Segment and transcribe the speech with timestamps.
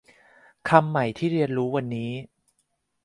[0.69, 2.11] คำใหม่ที่เรียนรู้วันนี้